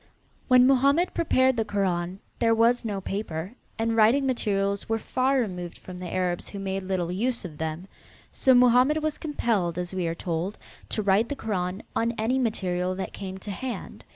When 0.47 0.65
Mohammed 0.65 1.13
prepared 1.13 1.57
the 1.57 1.63
Koran 1.63 2.19
there 2.39 2.55
was 2.55 2.83
no 2.83 3.01
paper, 3.01 3.53
and 3.77 3.95
writing 3.95 4.25
materials 4.25 4.89
were 4.89 4.97
far 4.97 5.39
removed 5.39 5.77
from 5.77 5.99
the 5.99 6.11
Arabs 6.11 6.49
who 6.49 6.57
made 6.57 6.81
little 6.81 7.11
use 7.11 7.45
of 7.45 7.59
them. 7.59 7.87
So 8.31 8.55
Mohammed 8.55 9.03
was 9.03 9.19
compelled, 9.19 9.77
as 9.77 9.93
we 9.93 10.07
are 10.07 10.15
told, 10.15 10.57
to 10.89 11.03
write 11.03 11.29
the 11.29 11.35
Koran 11.35 11.83
on 11.95 12.13
any 12.13 12.39
material 12.39 12.95
that 12.95 13.13
came 13.13 13.37
to 13.37 13.51
hand. 13.51 14.03